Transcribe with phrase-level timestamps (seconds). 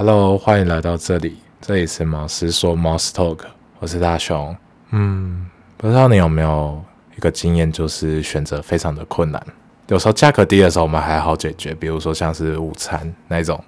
[0.00, 3.40] Hello，欢迎来到这里，这里是毛师说 m o s Talk，
[3.80, 4.56] 我是大雄。
[4.90, 5.44] 嗯，
[5.76, 6.80] 不知道你有没有
[7.16, 9.44] 一个经验，就是选择非常的困难。
[9.88, 13.60] 有时候价格低的时候，我们还好解决，比如说像是午餐那种。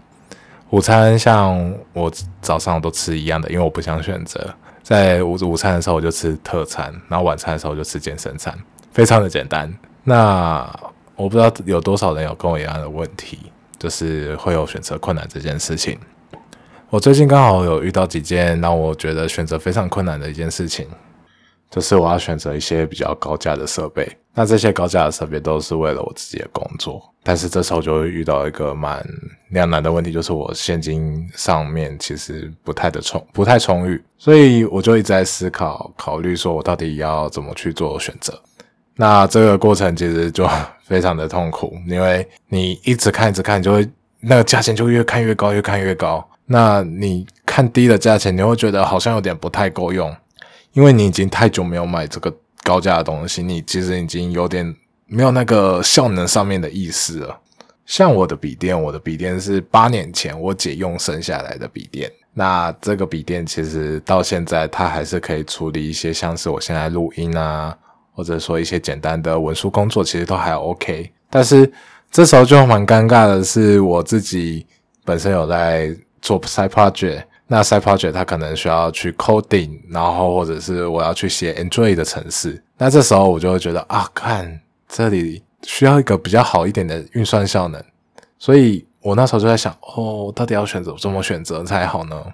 [0.68, 2.08] 午餐像我
[2.40, 4.54] 早上都吃一样的，因为我不想选择。
[4.84, 8.56] 在午午餐的时候我就吃特餐，然后晚餐的时候就吃健身餐，
[8.92, 9.68] 非常的简单。
[10.04, 10.64] 那
[11.16, 13.50] 我不知道有多少人有跟我一样的问题，
[13.80, 15.98] 就是会有选择困难这件事情。
[16.90, 20.88] 我最近刚好有遇到几件让我觉得选择非常困难的一件事情，
[21.70, 24.10] 就是我要选择一些比较高价的设备。
[24.34, 29.06] 那这些高价的设备都是为了我自己的工作，但是这时候就会遇到一个蛮
[29.50, 38.36] 两难的问题，就是我现金上面其实不太的充，不太充裕，所以我就一直在思考、考虑，说我到底要怎么去做选择。
[38.96, 40.44] 那这个过程其实就
[40.84, 43.88] 非常的痛苦，因为你一直看、一直看，就会
[44.18, 46.26] 那个价钱就越看越高，越看越高。
[46.50, 50.14] 那你看低的价钱，你会觉得好像有点不太够用，
[50.72, 52.30] 因为你已经太久没有买这个。
[52.62, 57.40] 高价的东西，你其实已经有点没有那个效能上面的意思了。
[57.86, 62.12] 像我的笔电，我的笔电是八年前我姐用剩下来的笔电。
[62.34, 67.74] 那这个笔电其实到现在，它还是可以处理一些像是我现在录音啊，
[68.12, 71.10] 或者说一些简单的文书工作，其实都还 OK。
[71.30, 71.72] 但是
[72.10, 74.66] 这时候就蛮尴尬的是，我自己
[75.02, 77.24] 本身有在做 side project。
[77.46, 87.82] 那 side project 它可能需要去 coding，然后或者是我要去写 Android 的程式，那这时候我就会觉得啊，看这里需要一个比较好一点的运算效能，
[88.38, 92.24] 所以我那时候就在想，哦，到底要选择怎么选择才好呢？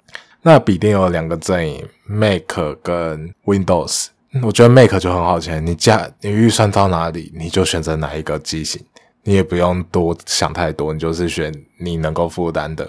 [0.42, 2.42] 那笔电有两个阵营，Mac
[2.82, 4.08] 跟 Windows，
[4.42, 8.84] 我觉得 Mac 就很好钱，你价你预算到哪里，你就选择哪一个机型，
[9.22, 12.86] 你也不用多想太多，你就是选你能够负担的。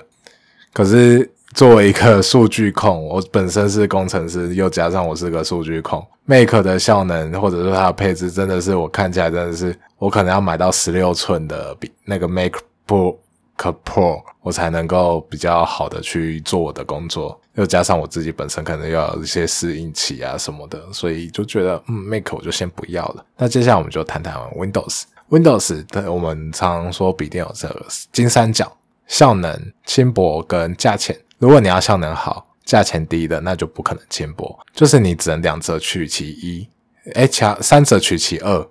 [0.78, 12.54] 可是作为一个数据控， 我本身是工程师，又加上我是个数据控，Mac 的效能或者说它的配置，真的是我看起来真的是，我可能要买到十六寸的比那个 Mac
[12.88, 13.16] Book
[13.58, 17.42] Pro，我才能够比较好的去做我的工作。
[17.56, 23.26] 又加上我自己本身可能要有一些适应期啊什么的，所以就觉得嗯，Mac 我就先不要了。
[23.36, 28.72] 那接下来我们就谈谈 Windows，Windows 的我们常说笔电有这个金三角，
[29.08, 31.18] 效能、轻薄跟价钱。
[31.40, 36.68] 如果你要效能好、价钱低的，那就不可能轻薄，就是你只能两者取其一，
[37.14, 38.68] 哎，强三者取其二。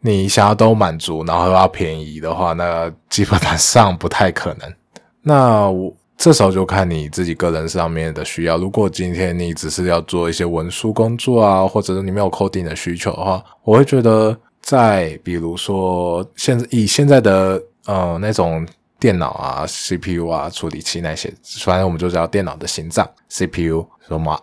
[0.00, 4.72] 你想要都满足，然后又要便宜的话，那基本上不太可能。
[5.22, 8.56] 那我这时候就看你自己个人上面的需要。
[8.56, 18.66] 如果今天你只是要做一些文书工作啊，或者是你没有 coding 的需求的话，我会觉得在比如说现以现在的呃那种。
[19.06, 21.32] 电脑啊，CPU 啊，处理器那些，
[21.64, 24.36] 反正我们就叫电脑的心脏，CPU 什么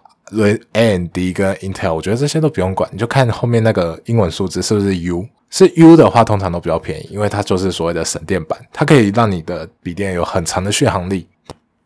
[0.71, 11.27] ，AMD 跟 Intel，我觉得这些都不用管，你就看后面那个英文数字是不是 U，是 U 的话，通常都比较便宜，因为它就是所谓的省电版，它可以让你的笔电有很长的续航力，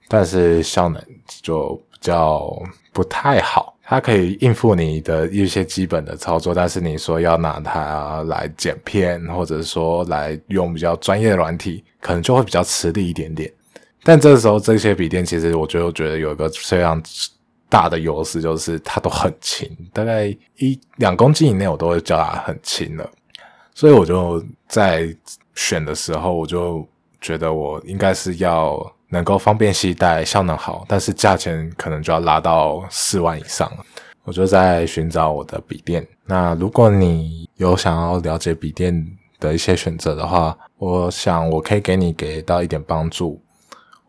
[0.07, 1.03] 但是效能
[1.41, 2.47] 就比较
[2.93, 3.73] 不太好。
[3.89, 13.49] 它可以应付你的一些基本的操作，但是你说要拿它来剪片，或者说来用比较专业的软体，可能就会比较吃力一点点。
[14.03, 17.01] 但这时候这些笔电其实我就觉得有一个非常
[17.69, 20.27] 大的优势，就是它都很轻，大概
[20.57, 23.09] 一两公斤以内我都会叫它很轻了。
[23.73, 25.15] 所以我就在
[25.55, 26.85] 选的时候，我就
[27.21, 28.85] 觉得我应该是要。
[29.09, 33.85] 能够方便携带，效能好，但是价钱可能就要拉到四万以上了。
[34.23, 36.05] 我就在寻找我的笔电。
[36.25, 39.05] 那如果你有想要了解笔电
[39.39, 43.41] 的一些选择的话，我想我可以给你给到一点帮助。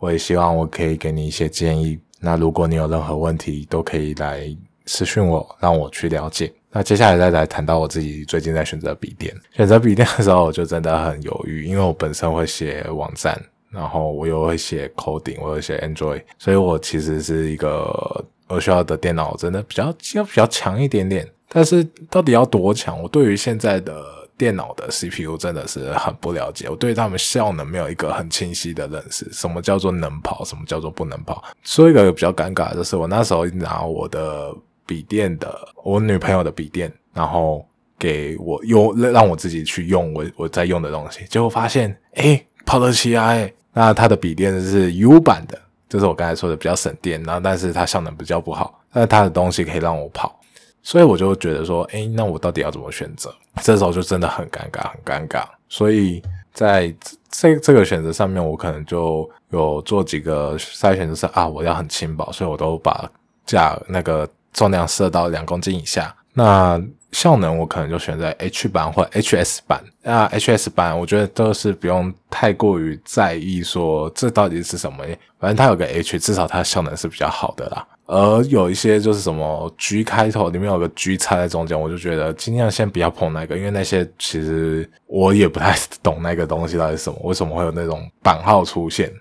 [0.00, 1.98] 我也希望我可以给你一些建议。
[2.20, 4.44] 那如果你有任何问题，都可以来
[4.86, 6.52] 私讯我，让我去了解。
[6.70, 9.32] 那接下来再来谈到我自己最近在选择笔电。
[9.52, 13.40] 选择笔电的时候，我就真的很犹豫，因为我本身会写网站。
[13.70, 21.28] 然后我又会写 coding，我会写 Android，所以我其实是一个我需要的电脑真的比较要比较强一点点。
[21.50, 23.02] 但是到底要多强？
[23.02, 24.04] 我对于现在的
[24.36, 29.26] 电脑的 CPU 真的是很不了解，我对他们效能没有一个很清晰的认识。
[29.32, 30.44] 什么叫做能跑？
[30.44, 31.42] 什么叫做不能跑？
[31.62, 34.54] 说一个比较尴尬的就是，我那时候拿我的
[34.86, 37.66] 笔电的，我女朋友的笔电，然后
[37.98, 43.52] 给我用，让我自己去用我我在用的东西，结果发现，哎，跑得起来。
[43.72, 50.38] 那它的笔电是 U 版的，就是我刚才说的比较省电，然后但是它效能比较不好，但是它的东西可以让我跑，
[50.82, 53.32] 所以我就觉得说，哎，那我到底要怎么选择？
[53.62, 55.44] 这时候就真的很尴尬，很尴尬。
[55.68, 56.22] 所以
[56.52, 56.92] 在
[57.30, 63.08] 这这个选择上面，我可能就有做几个筛选，就是啊，我要很轻薄，所以我都把
[63.46, 66.14] 价那个重量设到两公斤以下。
[66.32, 66.80] 那
[67.12, 69.82] 效能我可能就选在 H 版或 HS 版。
[70.02, 75.04] 那 HS 版我觉得都是不用太过于在意说这到底是什么，
[75.38, 77.86] 反正它有个 H，至少它效能是比较好的啦。
[78.06, 89.12] 而有一些就是什么 G 开头，里面有个 G 插在中间，我就觉得尽量先不要碰那个，因为那些其实我也不太懂那个东西到底是什么，为什么会有那种版号出现。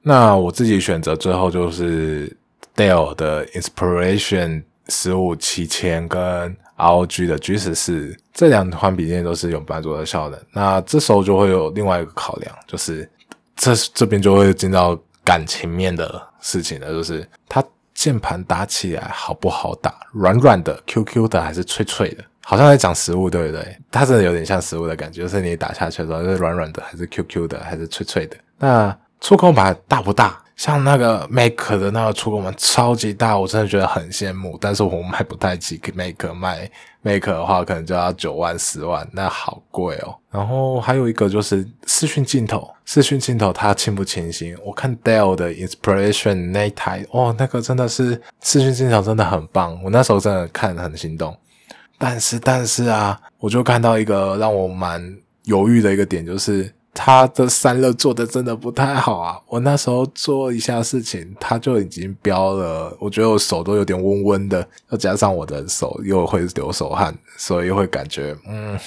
[0.00, 2.32] 那我自己选择最后就是
[2.76, 10.40] Dell 的 Inspiration 十五七千跟 ROG 的 G 十四这两款笔电都是有蛮多的效能。
[10.52, 13.08] 那这时候就会有另外一个考量，就是
[13.54, 17.64] 这这边就会进到感情面的事情了，就是它。
[17.96, 19.90] 键盘打起来好不好打？
[20.12, 22.22] 软软的、Q Q 的还是脆脆的？
[22.44, 23.74] 好像在讲食物，对不对？
[23.90, 28.36] 它真的有点像食物的感觉，就是你打下去的时候是软软的，还是 Q Q 的，还是脆脆的？
[28.58, 30.38] 那触控板大不大？
[30.56, 34.56] 像那个 Make 的那个触控板超级大，我真的觉得很羡慕。
[34.58, 36.70] 但是我买不太起 Make，卖
[37.02, 40.16] Make 的话可能就要九万、十万，那好贵哦。
[40.30, 44.56] 然后还有一个就是视讯镜头，视讯镜头它清不清晰？
[44.64, 51.36] 我看 Dell 的 Inspiration 那一台，哦，那个真的是视讯镜头真的很棒，我那时候真的看很心动。
[51.98, 56.72] 但是，但是啊，我就看到一个让我蛮犹豫的一个点，就是。
[56.98, 59.38] 他的散热做的真的不太好啊！
[59.48, 68.78] 我那时候做一下事情，他就已经飙了，我觉得我手都有点温温的，再加上我的手又会流手汗，所以会感觉嗯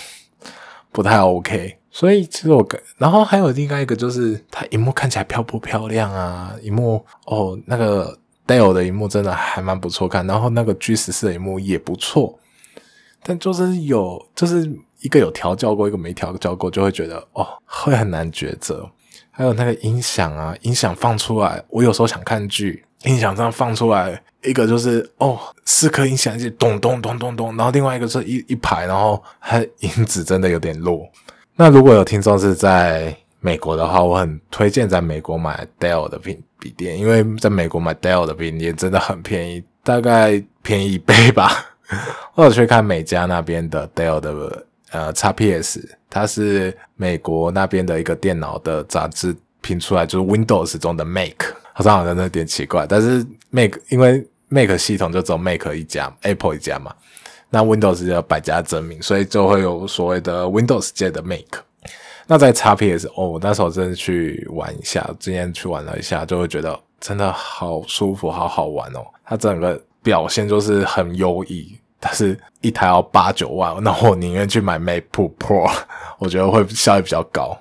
[0.92, 1.78] 不太 OK。
[1.92, 6.54] 所以其实我感，然后还有另外一个就是，它荧幕看起来漂不漂亮啊？
[6.64, 8.18] 荧幕哦，那个
[8.48, 12.40] Dell 的荧幕真的还蛮不错看，然后那个 G 十四的荧幕也不错，
[13.22, 14.70] 但就是有就是。
[15.02, 18.90] 一个有调教过，一个没调教过，就会觉得哦，会很难抉择。
[19.32, 31.08] 还有那个音响啊，音响放出来，我有时候想看剧，音响这样放出来，一个就是哦，四颗音响机咚咚咚咚咚，然后另外一个是一一排，然后它音质真的有点弱。
[31.56, 41.66] 那如果有听众是在美国的话，我很推荐在美国买 Dell 的笔笔电，因为在美国买 Dell 的笔电真的很便宜，大概便宜一倍吧。
[42.36, 44.66] 或者去看美加那边的 Dell 的。
[44.92, 56.94] 呃，XPS 它是美国那边的一个电脑的杂志拼出来，就是 Windows 中的 Make，好像好像有点奇怪，但是 Make 因为 Make 系统就只有 Make 一家，Apple 一家嘛，
[57.50, 61.64] 那 Windows 叫百家争鸣，所以就会有所谓的 Windows 界的 Make。
[62.26, 71.78] 那在 XPS 哦，那时候真的去玩一下，今天去玩了一下，就会觉得真的好舒服，好好玩哦，它整个表现就是很优异。
[72.00, 75.70] 但是一台要八九万，那我宁愿去买 MacBook Pro，
[76.20, 77.58] 我觉得会效益比较高。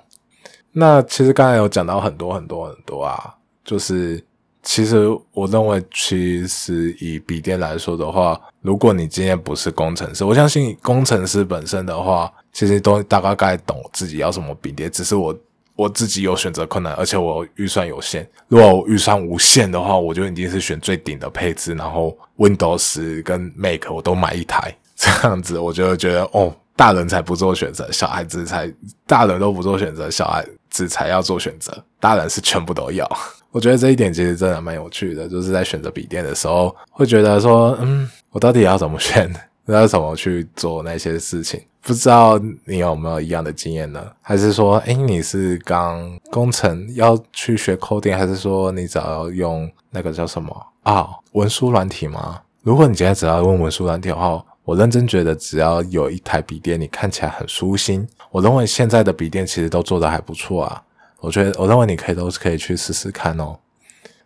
[0.71, 4.23] 那其实刚才有讲到很多很多很多啊，就是
[4.63, 15.37] 其实我认为，其实以笔电来说的话，如果你今天不是工程师，我相信工程师本身的话，其实都大概该懂自己要什么笔电，只是我。
[15.79, 18.27] 我自己有选择困难，而且我预算有限。
[18.49, 28.69] 如果我预算无限的话，我就一定是选最顶的配置，然后 Windows 跟 Mac 我都买一台，这样子我就觉得哦，大人才不做选择，小孩子才
[29.07, 31.71] 大人都不做选择，小孩子才要做选择。
[31.97, 33.09] 大人是全部都要。
[33.51, 39.33] 我觉得这一点其实真的蛮有趣的，就是在选择笔电的时候，会觉得说，嗯，我到底要怎么选？
[39.71, 41.61] 那要怎么去做那些事情？
[41.79, 44.03] 不知道你有没有一样的经验呢？
[44.19, 52.41] 还是说，哎，你是刚工程要去学 coding，还是说你只要用那个叫什么啊文书软体吗？
[52.63, 58.07] 如果你今天只要用文书软体的话，我认真觉得只要有一台笔电，你看起来很舒心。
[58.31, 60.81] 我认为现在的笔电其实都做的还不错啊。
[61.19, 63.55] 我觉得我认为你可以都是可以去试试看哦。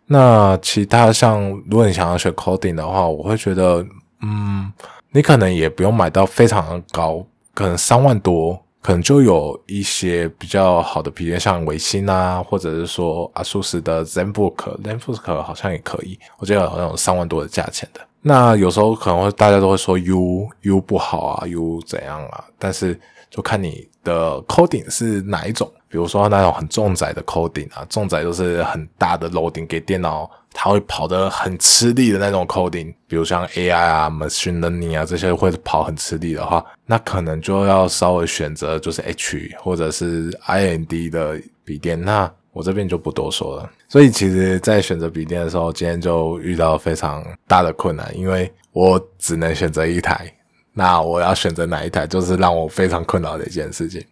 [0.06, 3.86] 那其他像如果你想要学 coding 的话，我会觉得，
[4.22, 4.72] 嗯。
[5.14, 18.00] 你可能也不用买到非常高，可能三万多，可能就有一些比较好的笔电，像维新啊，或者是说阿苏斯的 ZenBook，ZenBook 好像也可以，我记得好像有三万多的价钱的。
[18.22, 22.44] 那有时候可能会大家都会说 U U 不好啊，U 怎样啊？
[22.58, 22.98] 但是
[23.30, 30.28] 就看你的 coding 是哪一种，比如说那种很重载的 coding 啊，重载就是很大的 loading 给电脑。
[30.52, 42.00] 它会跑得很吃力的那种 coding，比如像 AI 啊、machine learning 啊这些会跑很吃力的话，那可能就要稍微选择就是 H 或者是 IND 的笔电。
[42.00, 43.70] 那我这边就不多说了。
[43.88, 50.28] 所以其实，在选择笔电的时候，今天就遇到非常大的困难，因为我只能选择一台。
[50.72, 54.04] 那我要选择哪一台，就是让我非常困扰的一件事情。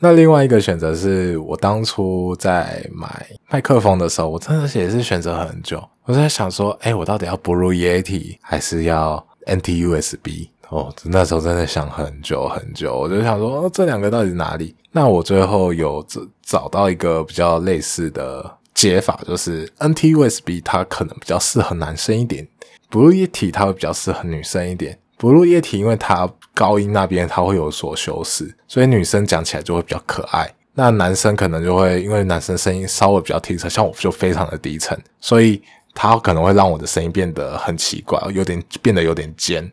[0.00, 5.82] 那另外一个选择是我当初在买麦克风的时候，我真的也是选择很久。
[6.04, 10.48] 我在想说，哎，我到底要 Blue Yeti 还是要 NT USB？
[10.68, 12.96] 哦，那时候真的想很久很久。
[12.96, 14.74] 我就想说，这两个到底哪里？
[14.92, 22.46] 那我最后有找找到一个比较类似的解法，就是 NT USB 它可能比较适合男生一点
[22.90, 24.98] ，Blue Yeti 它会比较适合女生一点。
[25.18, 30.50] 不入液体因为它高音那边它会有所修饰，所以女生讲起来就会比较可爱。
[30.74, 35.60] 那男生可能就会因为男生声音稍微比较低沉，像我就非常的低沉，所以
[35.92, 39.68] 它可能会让我的声音变得很奇怪，有点变得有点尖。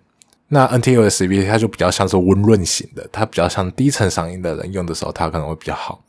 [0.47, 6.03] 那 NT USB 它就比较像是温润型的，它比较像低沉嗓音的人用的时候，它可能会比较好。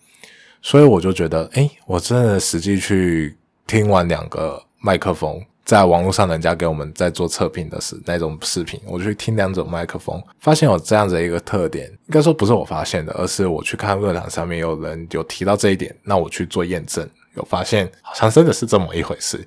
[0.63, 5.45] 所以我就觉得，哎，我真的实际去听完两个麦克风。
[5.67, 17.05] 在网络上，人家给我们在做测评的是那种视频，我去听两种麦克风，发现有这样子一个特点，应该说不是我发现的，而是我去看论坛上面有人有提到这一点，那我去做验证，
[17.35, 19.45] 有发现好像真的是这么一回事。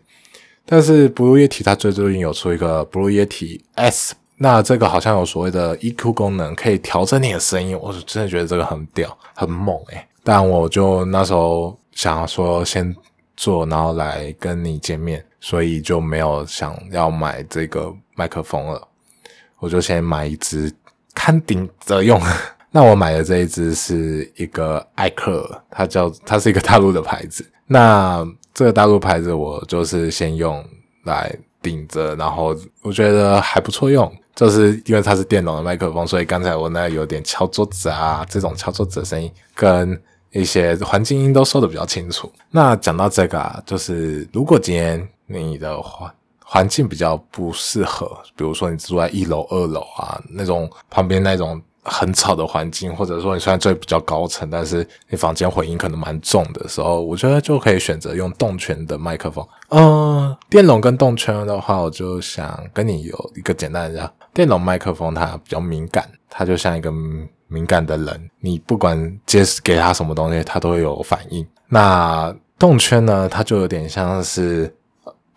[0.66, 10.06] 但是 Blue Yeti 它最最近有出一个 Blue Yeti S，那这个好像有所谓的 EQ 功能，可以调整你的声音，我真的觉得这个很屌，很猛诶。
[10.22, 12.94] 但我就那时候想要说先
[13.38, 15.26] 做，然后来跟你见面。
[15.42, 18.88] 所以就没有想要买这个麦克风了，
[19.60, 20.70] 我就先买一支
[21.16, 22.22] 看顶着用。
[22.72, 27.44] 那我买的这一支是一个艾克，它叫它是一个大陆的牌子。
[27.66, 30.64] 那这个大陆牌子我就是先用
[31.06, 40.00] 来顶着，然后我觉得还不错用，就是因为它是电容的麦克风，所以刚才我那有点敲桌子啊，这种敲桌子的声音跟
[40.32, 42.32] 一些环境音都收的比较清楚。
[42.52, 45.08] 那讲到这个啊，就是如果今天。
[45.30, 46.12] 你的环
[46.44, 59.48] 环境比较不适合，比如说你住在一楼、二楼啊，那种旁边那种很吵的环境，或者说你虽然最比较高层，但是你房间回音可能蛮重的时候，我觉得就可以选择用动圈的麦克风。
[59.70, 66.92] 嗯，电容跟动圈的话，我就想跟你有一个简单的，电容麦克风它比较敏感，它就像一个
[67.48, 71.48] 敏感的人，你不管接给它什么东西，它都会有反应。
[71.68, 74.76] 那动圈呢，它就有点像是。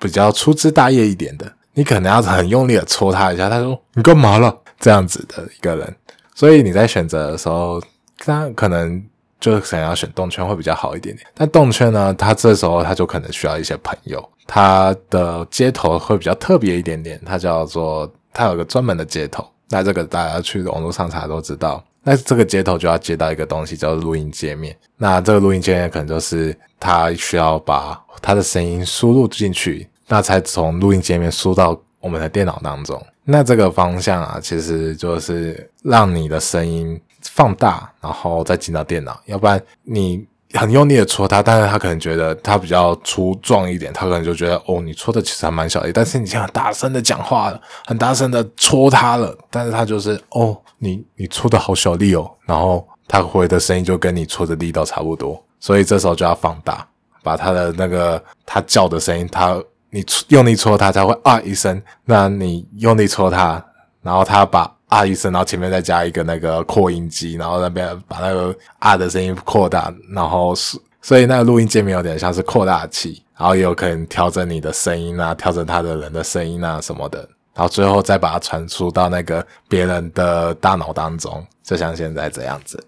[0.03, 4.55] 比较粗枝大叶一点的，你可能要很用力的戳他一下，他说你干嘛了？
[4.81, 5.97] 这样子的一个人，
[6.35, 7.81] 所以你在选择的时候，
[8.19, 9.01] 他可能
[9.39, 11.25] 就想要选动圈会比较好一点点。
[11.35, 19.49] 但动圈呢，他这时候他就可能需要一些朋友，他的接头会比较特别一点点，它叫做它有个专门的接头。
[19.69, 21.83] 那这个大家去网络上查都知道。
[22.03, 24.77] 那这个接头就要接到一个东西，叫录音界面。
[24.97, 29.89] 那这个录音界面可能就是他需要把他的声音输入进去。
[30.13, 33.03] 那才从录音界面输到我们的电脑当中。
[33.25, 39.19] 那这个方向啊，其实就是让你的声音放大，然后再进到电脑。
[39.25, 45.91] 要不然你很用力的戳它，但是他可能觉得它比较粗壮一点，他可能就觉得哦，你戳的其实还蛮小的。
[45.95, 55.43] 但是你很大声的讲话了，很大声的戳它了，但是他就是哦，你你戳的好小力哦，然后他回的声音就跟你戳的力道差不多。
[55.59, 56.87] 所以这时候就要放大，
[57.23, 59.59] 把他的那个他叫的声音，他。
[59.95, 63.63] 你用力戳它才会啊一声，那你用力戳它，
[64.01, 77.19] 然后它把啊一声，然后前面再加一个那个扩音机，然后那边把那个啊的声音扩大，然后是所以那个录音界面有点像是扩大器，然后也有可能调整你的声音啊，调整他的人的声音啊什么的，
[77.55, 82.83] 然后最后再把它传输到那个别人的大脑当中，就像现在这样子。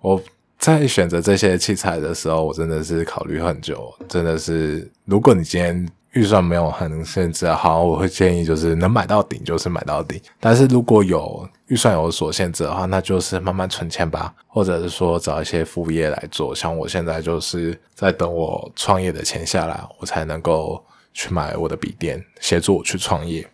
[0.00, 0.20] 我
[0.58, 5.88] 在选择这些器材的时候，我真的是考虑很久，真的是如果你今天。
[6.18, 10.20] 预算没有很限制，好，我会建议就是能买到顶就是买到顶。
[10.40, 16.52] 但是如果有预算有所限制的话，那就是慢慢存钱吧，或者是说找一些副业来做。
[16.52, 20.84] 像我现在就是在等我创业的钱下来，我才能够
[21.14, 23.48] 去买我的笔电，协助我去创业。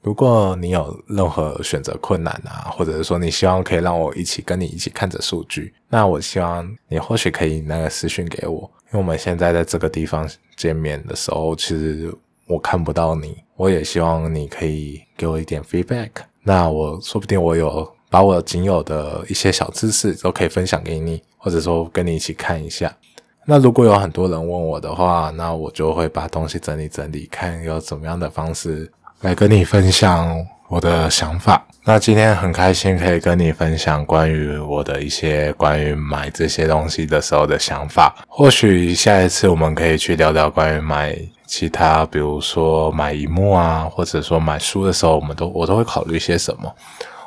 [0.00, 8.70] 如果你有任何选择困难啊，或者是说你希望可以让我一起跟你一起看着数据，那我希望你或许可以那个私讯给我。
[8.94, 12.14] 因为我们现在在这个地方见面的时候，其实
[12.46, 16.10] 我看不到你，我也希望你可以给我一点 feedback。
[16.44, 22.96] 那我说不定我有把我仅有的一些小知识都可以分享给你，或者说跟你一起看一下。
[23.44, 28.88] 那如果有很多人问我的话，那我就会把东西整理整理，看有怎么样的方式
[29.24, 30.46] 来跟你分享。
[30.68, 38.14] 我的想法，那今天很开心可以跟你分享关于我的一些关于买这些东西的时候的想法。
[38.28, 41.16] 或许下一次我们可以去聊聊关于买
[41.46, 46.74] 其他，比如说买荧幕啊，或者说买书的时候，我们都我都会考虑些什么。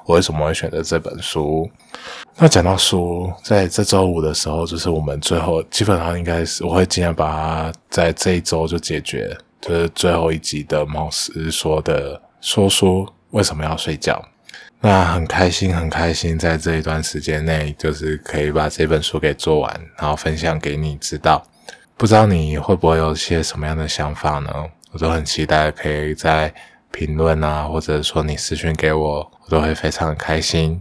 [0.06, 1.70] 我为什么会选择这本书。
[2.38, 14.24] 那讲到书，在这周五的时候，就是我们最后基本上应该是我会尽量把它在这一周就解决，就是最后一集的毛师说的说说为什么要睡觉。
[14.80, 21.44] 那很开心，很开心，在这一段时间内，就是可以把这本书给做完，然后分享给你知道。
[21.98, 24.52] 不知道你会不会有些什么样的想法呢？
[24.92, 26.54] 我都很期待可以在
[26.92, 30.80] 评论啊，或者说你私讯给我，我都会非常开心。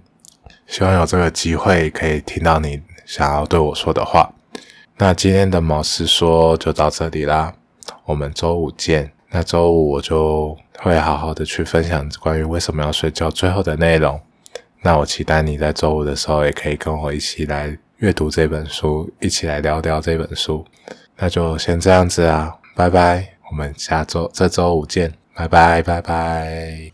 [0.67, 4.31] 希望有这个机会可以听到你想要对我说的话。
[4.99, 7.53] 那今天的毛师说就到这里啦，
[8.07, 9.13] 我们周五见。
[9.29, 14.19] 那周五我就会好好的去分享关于为什么要睡觉最后的内容。
[14.83, 20.65] 那我期待你在周五的时候也可以跟我一起来阅读这本书，一起来聊聊这本书。
[21.17, 26.93] 那就先这样子啊，拜拜，我们下周这周五见，拜拜拜拜。